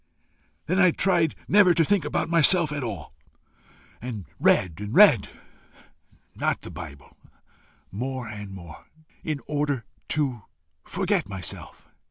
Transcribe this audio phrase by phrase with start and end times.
[0.67, 3.13] I then tried never to think about myself at all,
[4.01, 5.29] and read and read
[6.33, 7.15] not the bible
[7.91, 8.85] more and more,
[9.23, 10.41] in order to
[10.85, 11.87] forget myself.